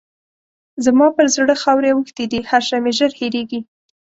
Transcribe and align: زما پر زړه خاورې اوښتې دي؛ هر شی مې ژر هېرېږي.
زما 0.85 1.07
پر 1.15 1.25
زړه 1.35 1.55
خاورې 1.63 1.89
اوښتې 1.93 2.25
دي؛ 2.31 2.39
هر 2.49 2.61
شی 2.67 2.77
مې 2.83 2.91
ژر 2.97 3.11
هېرېږي. 3.19 3.59